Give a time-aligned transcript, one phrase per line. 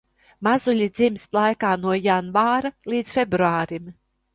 [0.47, 3.99] Mazuļi dzimst laikā no janvāra līdz februārim.